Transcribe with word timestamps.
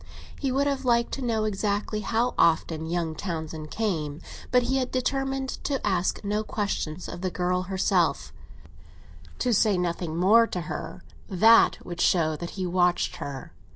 He 0.39 0.51
would 0.51 0.65
have 0.65 0.83
liked 0.83 1.11
to 1.11 1.21
know 1.21 1.43
exactly 1.43 1.99
how 1.99 2.33
often 2.35 2.87
young 2.87 3.13
Townsend 3.13 3.69
came; 3.69 4.19
but 4.49 4.63
he 4.63 4.77
had 4.77 4.89
determined 4.89 5.49
to 5.65 5.79
ask 5.85 6.23
no 6.23 6.43
questions 6.43 7.07
of 7.07 7.21
the 7.21 7.29
girl 7.29 7.61
herself—to 7.61 9.53
say 9.53 9.77
nothing 9.77 10.17
more 10.17 10.47
to 10.47 10.61
her 10.61 11.03
that 11.29 11.85
would 11.85 12.01
show 12.01 12.35
that 12.35 12.49
he 12.57 12.65
watched 12.65 13.17
her. 13.17 13.53